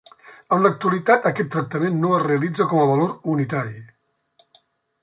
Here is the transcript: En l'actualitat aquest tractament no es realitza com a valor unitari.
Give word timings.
En 0.55 0.63
l'actualitat 0.65 1.27
aquest 1.31 1.51
tractament 1.57 2.01
no 2.07 2.15
es 2.17 2.27
realitza 2.27 2.69
com 2.73 2.83
a 2.85 2.89
valor 2.95 3.17
unitari. 3.37 3.79